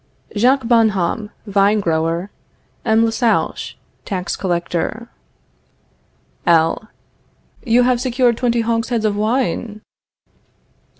JACQUES 0.35 0.67
BONHOMME, 0.67 1.29
Vine 1.45 1.79
grower. 1.79 2.31
M. 2.83 3.05
LASOUCHE, 3.05 3.77
Tax 4.03 4.35
Collector. 4.35 5.09
L. 6.47 6.87
You 7.63 7.83
have 7.83 8.01
secured 8.01 8.35
twenty 8.35 8.61
hogsheads 8.61 9.05
of 9.05 9.15
wine? 9.15 9.81